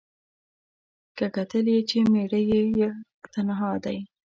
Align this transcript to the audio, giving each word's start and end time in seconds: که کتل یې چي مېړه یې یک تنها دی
که 1.17 1.25
کتل 1.35 1.65
یې 1.73 1.79
چي 1.89 1.99
مېړه 2.11 2.39
یې 2.51 2.61
یک 2.79 3.23
تنها 3.33 3.71
دی 3.83 3.97